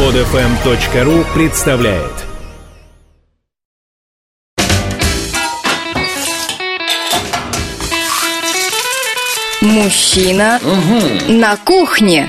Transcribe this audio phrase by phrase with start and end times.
[0.00, 2.10] Подфм.ру представляет
[9.60, 10.58] Мужчина
[11.28, 12.26] на кухне.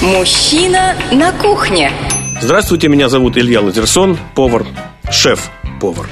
[0.00, 1.92] Мужчина на кухне.
[2.40, 4.64] Здравствуйте, меня зовут Илья Лазерсон, повар,
[5.10, 6.08] шеф-повар.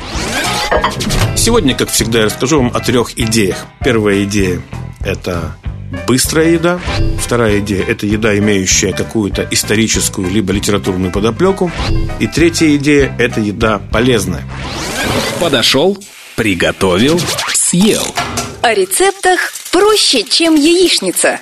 [1.34, 3.66] Сегодня, как всегда, я расскажу вам о трех идеях.
[3.82, 4.60] Первая идея–
[5.00, 5.56] это
[6.06, 6.80] быстрая еда.
[7.18, 11.70] Вторая идея– это еда, имеющая какую-то историческую либо литературную подоплеку.
[12.18, 14.45] И третья идея– это еда полезная.
[15.41, 15.98] Подошел,
[16.37, 17.20] приготовил,
[17.55, 18.05] съел.
[18.62, 21.41] О рецептах проще, чем яичница.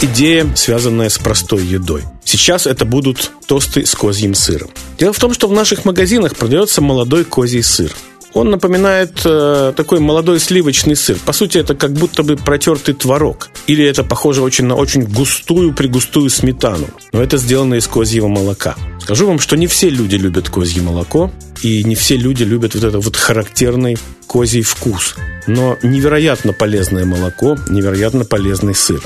[0.00, 2.02] Идея, связанная с простой едой.
[2.24, 4.70] Сейчас это будут тосты с козьим сыром.
[4.98, 7.92] Дело в том, что в наших магазинах продается молодой козий сыр.
[8.34, 11.18] Он напоминает э, такой молодой сливочный сыр.
[11.24, 13.50] По сути, это как будто бы протертый творог.
[13.66, 16.86] Или это похоже очень на очень густую, пригустую сметану.
[17.12, 18.74] Но это сделано из козьего молока.
[19.00, 21.30] Скажу вам, что не все люди любят козье молоко.
[21.62, 25.14] И не все люди любят вот этот вот характерный козий вкус.
[25.46, 29.02] Но невероятно полезное молоко, невероятно полезный сыр.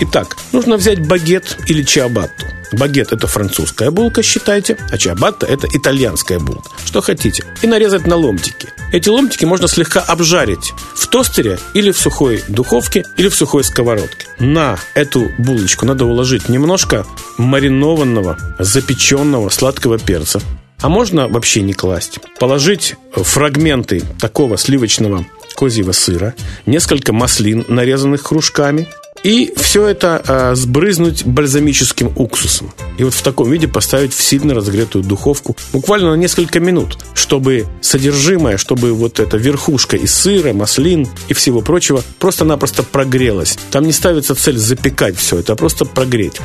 [0.00, 2.46] Итак, нужно взять багет или чиабатту.
[2.72, 6.70] Багет– это французская булка, считайте, а чиабатта– это итальянская булка.
[6.84, 7.44] Что хотите.
[7.62, 8.68] И нарезать на ломтики.
[8.92, 14.26] Эти ломтики можно слегка обжарить в тостере или в сухой духовке, или в сухой сковородке.
[14.38, 17.06] На эту булочку надо уложить немножко
[17.38, 20.40] маринованного, запеченного сладкого перца.
[20.80, 22.18] А можно вообще не класть.
[22.38, 26.34] Положить фрагменты такого сливочного козьего сыра,
[26.66, 28.88] несколько маслин, нарезанных кружками,
[29.24, 32.72] и все это э, сбрызнуть бальзамическим уксусом.
[32.98, 37.66] И вот в таком виде поставить в сильно разогретую духовку буквально на несколько минут, чтобы
[37.80, 43.58] содержимое, чтобы вот эта верхушка из сыра, маслин и всего прочего просто-напросто прогрелась.
[43.70, 46.40] Там не ставится цель запекать все это, а просто прогреть.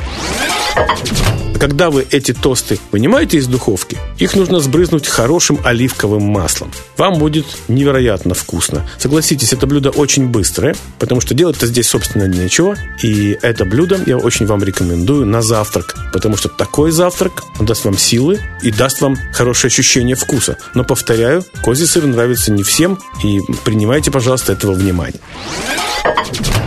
[1.60, 6.72] Когда вы эти тосты вынимаете из духовки, их нужно сбрызнуть хорошим оливковым маслом.
[6.96, 8.88] Вам будет невероятно вкусно.
[8.98, 12.76] Согласитесь, это блюдо очень быстрое, потому что делать-то здесь, собственно, нечего.
[13.02, 17.98] И это блюдо я очень вам рекомендую на завтрак, потому что такой завтрак даст вам
[17.98, 20.56] силы и даст вам хорошее ощущение вкуса.
[20.74, 25.20] Но, повторяю, козий сыр нравится не всем, и принимайте, пожалуйста, этого внимания.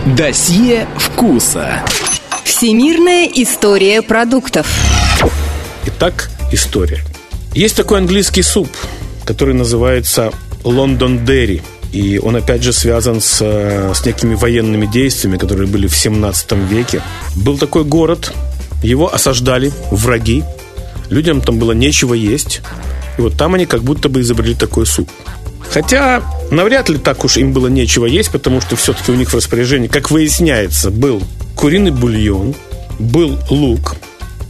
[0.06, 1.84] Досье вкуса.
[2.56, 4.68] Всемирная история продуктов.
[5.88, 7.00] Итак, история.
[7.56, 8.70] Есть такой английский суп,
[9.26, 10.32] который называется
[10.64, 11.64] Лондон Дерри.
[11.92, 17.02] И он, опять же, связан с, с некими военными действиями, которые были в 17 веке.
[17.36, 18.32] Был такой город,
[18.84, 20.44] его осаждали враги,
[21.10, 22.62] людям там было нечего есть.
[23.18, 25.10] И вот там они как будто бы изобрели такой суп.
[25.72, 26.22] Хотя
[26.52, 29.88] навряд ли так уж им было нечего есть, потому что все-таки у них в распоряжении,
[29.88, 31.24] как выясняется, был
[31.64, 32.54] куриный бульон,
[33.00, 33.96] был лук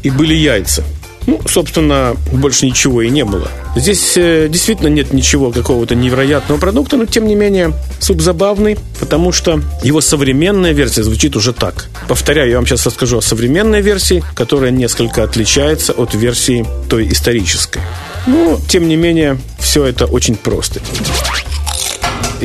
[0.01, 0.83] и были яйца.
[1.27, 3.49] Ну, собственно, больше ничего и не было.
[3.75, 9.31] Здесь э, действительно нет ничего какого-то невероятного продукта, но тем не менее суп забавный, потому
[9.31, 11.85] что его современная версия звучит уже так.
[12.07, 17.83] Повторяю, я вам сейчас расскажу о современной версии, которая несколько отличается от версии той исторической.
[18.25, 20.81] Но, тем не менее, все это очень просто.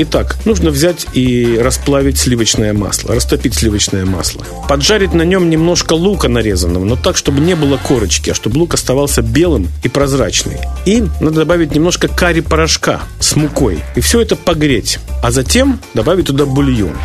[0.01, 4.45] Итак, нужно взять и расплавить сливочное масло, растопить сливочное масло.
[4.69, 8.75] Поджарить на нем немножко лука нарезанного, но так, чтобы не было корочки, а чтобы лук
[8.75, 10.59] оставался белым и прозрачный.
[10.87, 13.81] И надо добавить немножко карри-порошка с мукой.
[13.97, 15.01] И все это погреть.
[15.21, 16.97] А затем добавить туда бульон.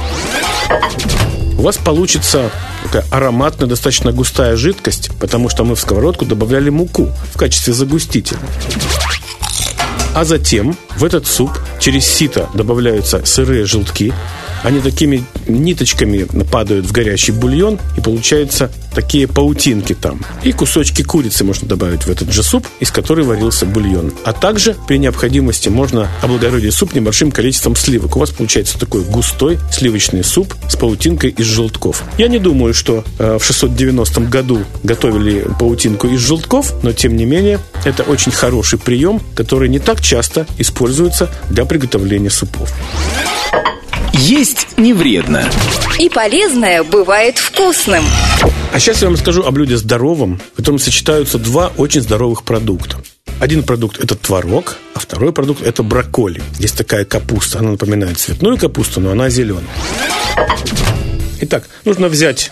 [1.58, 2.52] У вас получится
[2.84, 8.38] такая ароматная, достаточно густая жидкость, потому что мы в сковородку добавляли муку в качестве загустителя.
[10.14, 14.14] А затем в этот суп через сито добавляются сырые желтки.
[14.64, 20.22] Они такими ниточками падают в горячий бульон, и получаются такие паутинки там.
[20.44, 24.14] И кусочки курицы можно добавить в этот же суп, из которой варился бульон.
[24.24, 28.16] А также при необходимости можно облагородить суп небольшим количеством сливок.
[28.16, 32.04] У вас получается такой густой сливочный суп с паутинкой из желтков.
[32.18, 37.26] Я не думаю, что э, в 690 году готовили паутинку из желтков, но тем не
[37.26, 40.83] менее это очень хороший прием, который не так часто используется
[41.50, 42.74] для приготовления супов.
[44.14, 45.50] Есть не вредно.
[46.00, 48.04] И полезное бывает вкусным.
[48.72, 52.98] А сейчас я вам расскажу о блюде здоровом, в котором сочетаются два очень здоровых продукта.
[53.40, 56.42] Один продукт– это творог, а второй продукт– это брокколи.
[56.60, 59.66] Есть такая капуста, она напоминает цветную капусту, но она зеленая.
[61.42, 62.52] Итак, нужно взять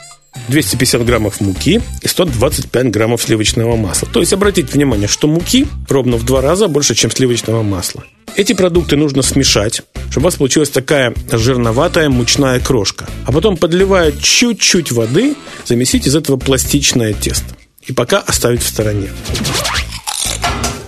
[0.49, 4.07] 250 граммов муки и 125 граммов сливочного масла.
[4.11, 8.03] То есть обратите внимание, что муки ровно в два раза больше, чем сливочного масла.
[8.35, 13.05] Эти продукты нужно смешать, чтобы у вас получилась такая жирноватая мучная крошка.
[13.25, 15.35] А потом, подливая чуть-чуть воды,
[15.65, 17.55] замесить из этого пластичное тесто.
[17.85, 19.09] И пока оставить в стороне.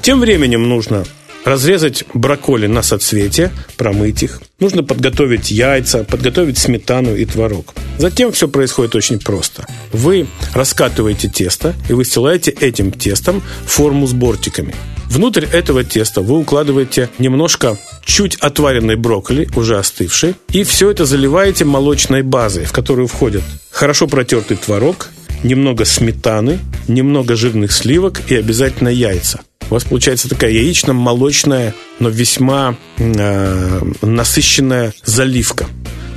[0.02, 1.06] Тем временем нужно
[1.44, 4.42] разрезать брокколи на соцветие, промыть их.
[4.60, 7.74] Нужно подготовить яйца, подготовить сметану и творог.
[7.98, 9.66] Затем все происходит очень просто.
[9.92, 14.74] Вы раскатываете тесто и выстилаете этим тестом форму с бортиками.
[15.14, 21.66] Внутрь этого теста вы укладываете немножко чуть отваренной брокколи, уже остывшей, и все это заливаете
[21.66, 25.12] молочной базой, в которую входят хорошо протертый творог,
[25.44, 26.58] немного сметаны,
[26.88, 29.42] немного жирных сливок и обязательно яйца.
[29.70, 35.68] У вас получается такая яично-молочная, но весьма э, насыщенная заливка.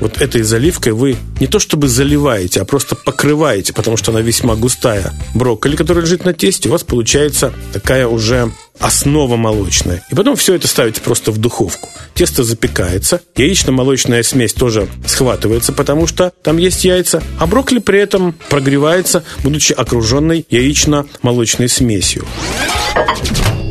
[0.01, 4.57] Вот этой заливкой вы не то чтобы заливаете, а просто покрываете, потому что она весьма
[4.57, 5.13] густая.
[5.35, 10.05] Брокколи, который лежит на тесте, у вас получается такая уже основа молочная.
[10.11, 11.89] И потом все это ставите просто в духовку.
[12.15, 18.35] Тесто запекается, яично-молочная смесь тоже схватывается, потому что там есть яйца, а брокколи при этом
[18.49, 22.27] прогревается, будучи окруженной яично-молочной смесью.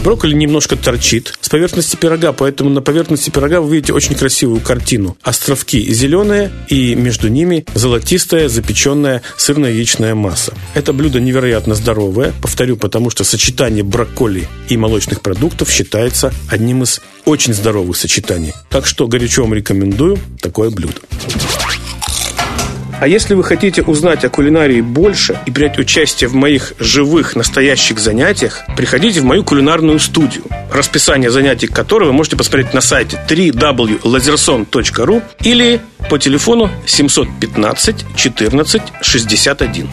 [0.05, 5.17] Брокколи немножко торчит с поверхности пирога, поэтому на поверхности пирога вы видите очень красивую картину.
[5.23, 10.53] Островки зеленые, и между ними золотистая запеченная сырно-яичная масса.
[10.75, 17.01] Это блюдо невероятно здоровое, повторю, потому что сочетание брокколи и молочных продуктов считается одним из
[17.25, 18.53] очень здоровых сочетаний.
[18.69, 21.01] Так что горячо вам рекомендую такое блюдо.
[22.99, 27.99] А если вы хотите узнать о кулинарии больше и принять участие в моих живых, настоящих
[27.99, 35.21] занятиях, приходите в мою кулинарную студию, расписание занятий которой вы можете посмотреть на сайте www.lazerson.ru
[35.41, 39.89] или по телефону 715 14 61.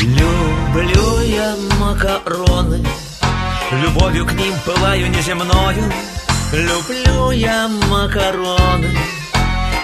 [0.00, 2.84] Люблю я макароны,
[3.82, 5.92] любовью к ним пылаю неземною.
[6.52, 8.90] Люблю я макароны,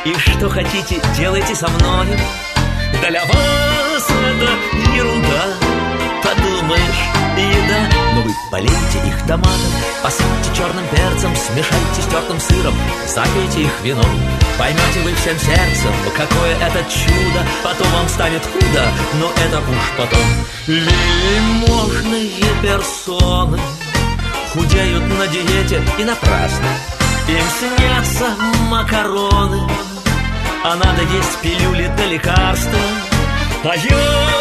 [0.05, 2.19] и что хотите, делайте со мною
[3.09, 4.51] Для вас это
[4.97, 5.45] ерунда.
[6.23, 7.03] Подумаешь,
[7.37, 7.89] еда.
[8.15, 9.73] Но вы полейте их томатом
[10.03, 12.75] Посыпьте черным перцем Смешайте с тертым сыром
[13.07, 14.05] Запейте их вином.
[14.59, 17.47] Поймете вы всем сердцем Какое это чудо.
[17.63, 18.85] Потом вам станет худо
[19.21, 20.27] Но это уж потом.
[20.67, 23.61] Вельможные персоны
[24.53, 26.69] Худеют на диете и напрасно.
[27.29, 28.37] Им снятся
[28.69, 29.61] макароны
[30.65, 32.79] А надо есть пилюли да лекарства.
[33.65, 34.33] А я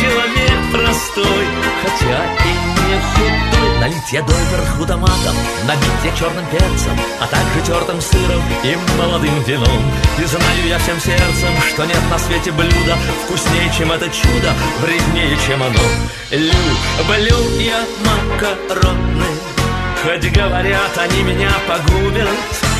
[0.00, 1.46] человек простой
[1.82, 2.52] Хотя и
[2.88, 3.78] не худой.
[3.80, 5.36] Налить я доверху томатом
[5.66, 9.92] Набить я черным перцем А также тертым сыром и молодым вином.
[10.18, 15.36] И знаю я всем сердцем Что нет на свете блюда Вкуснее, чем это чудо Вреднее,
[15.46, 15.80] чем оно.
[16.30, 19.26] Люблю я макароны
[20.02, 22.28] Хоть говорят, они меня погубят.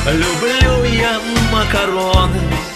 [0.06, 1.18] Люблю я
[1.52, 2.67] макароны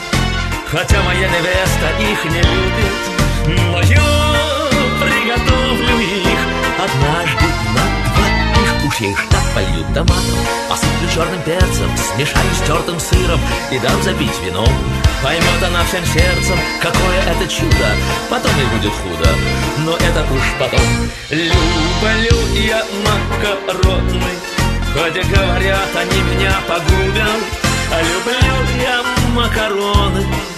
[0.73, 4.01] Хотя моя невеста их не любит Но я
[5.03, 6.39] приготовлю их
[6.79, 8.87] однажды на двоих.
[8.87, 10.39] Уж я их так полью томатом
[10.71, 13.39] Посыплю черным перцем Смешаю с тертым сыром
[13.71, 14.73] И дам запить вином
[15.23, 17.89] Поймет она всем сердцем Какое это чудо
[18.31, 19.29] Потом и будет худо.
[19.85, 20.81] Но это уж потом.
[21.29, 24.23] Люблю я макароны
[24.95, 27.43] Хотя говорят, они меня погубят.
[27.91, 29.03] Люблю я
[29.35, 30.52] макароны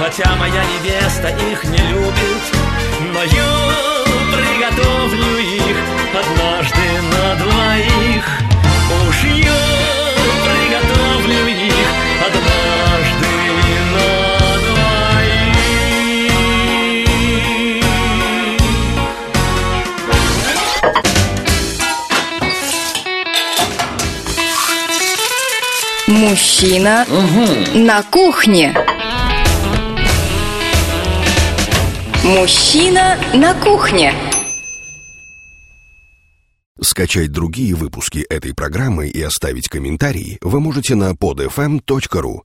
[0.00, 2.42] Хотя моя невеста их не любит
[3.12, 4.00] Но я
[4.32, 5.76] приготовлю их
[6.14, 8.24] однажды на двоих.
[9.06, 9.60] Уж я
[10.46, 11.88] приготовлю их
[12.26, 13.32] однажды
[13.92, 14.08] на
[14.64, 15.60] двоих.
[26.06, 27.06] Мужчина
[27.74, 28.74] на кухне.
[32.24, 34.12] Мужчина на кухне.
[36.78, 42.40] Скачать другие выпуски этой программы и оставить комментарии вы можете на podfm.ru.